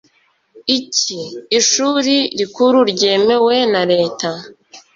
icy 0.77 1.19
ishuri 1.59 2.15
rikuru 2.39 2.79
ryemewe 2.91 3.55
na 3.73 3.81
leta 3.91 4.29